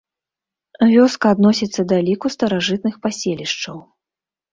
Вёска 0.93 1.27
адносіцца 1.35 1.81
да 1.91 1.97
ліку 2.07 2.31
старажытных 2.37 2.97
паселішчаў. 3.05 3.77